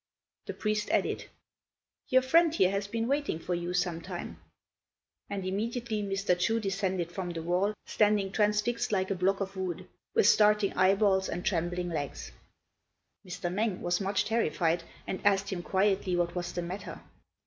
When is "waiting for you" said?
3.07-3.71